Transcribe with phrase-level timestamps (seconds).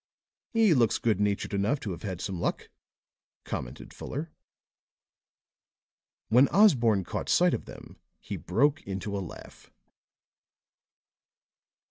[0.49, 2.69] "He looks good natured enough to have had some luck,"
[3.43, 4.31] commented Fuller.
[6.29, 9.69] When Osborne caught sight of them he broke into a laugh.